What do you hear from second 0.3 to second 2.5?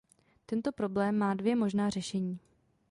Tento problém má dvě možná řešení.